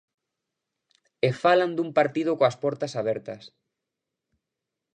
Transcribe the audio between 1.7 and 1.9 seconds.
dun